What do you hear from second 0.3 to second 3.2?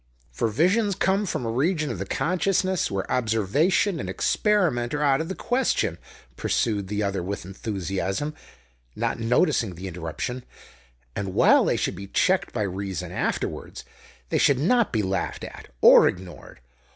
"For Visions come from a region of the consciousness where